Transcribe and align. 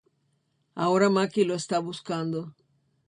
Ahora 0.73 1.11
Maki 1.15 1.43
lo 1.45 1.53
está 1.53 1.77
buscando. 1.77 2.39